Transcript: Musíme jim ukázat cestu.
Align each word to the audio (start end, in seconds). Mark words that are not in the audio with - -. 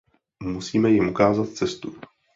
Musíme 0.43 0.89
jim 0.91 1.09
ukázat 1.09 1.49
cestu. 1.49 1.95